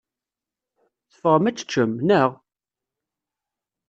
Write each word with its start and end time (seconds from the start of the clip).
Teffɣem 1.11 1.45
ad 1.49 1.55
teččem, 1.57 1.91
naɣ? 2.07 2.29